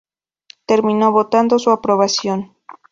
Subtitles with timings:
[0.65, 2.55] Terminó votando su aprobación.